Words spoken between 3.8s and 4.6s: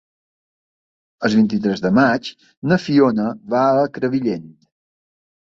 a Crevillent.